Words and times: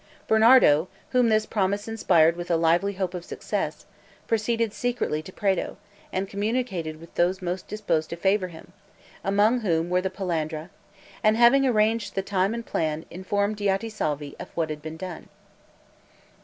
Bernardo, 0.27 0.87
whom 1.11 1.29
this 1.29 1.45
promise 1.45 1.87
inspired 1.87 2.35
with 2.35 2.49
a 2.49 2.55
lively 2.55 2.93
hope 2.93 3.13
of 3.13 3.23
success, 3.23 3.85
proceeded 4.27 4.73
secretly 4.73 5.21
to 5.21 5.31
Prato, 5.31 5.77
and 6.11 6.27
communicated 6.27 6.99
with 6.99 7.13
those 7.13 7.39
most 7.39 7.67
disposed 7.67 8.09
to 8.09 8.15
favor 8.15 8.47
him, 8.47 8.73
among 9.23 9.59
whom 9.59 9.91
were 9.91 10.01
the 10.01 10.09
Palandra; 10.09 10.71
and 11.23 11.37
having 11.37 11.67
arranged 11.67 12.15
the 12.15 12.23
time 12.23 12.55
and 12.55 12.65
plan, 12.65 13.05
informed 13.11 13.57
Diotisalvi 13.57 14.35
of 14.39 14.49
what 14.55 14.71
had 14.71 14.81
been 14.81 14.97
done. 14.97 15.29